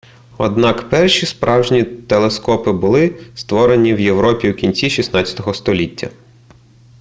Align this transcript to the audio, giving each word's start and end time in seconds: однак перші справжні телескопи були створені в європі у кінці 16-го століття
однак 0.37 0.89
перші 0.89 1.25
справжні 1.25 1.83
телескопи 1.83 2.71
були 2.71 3.11
створені 3.35 3.93
в 3.93 3.99
європі 3.99 4.51
у 4.51 4.53
кінці 4.53 4.87
16-го 4.87 5.53
століття 5.53 6.09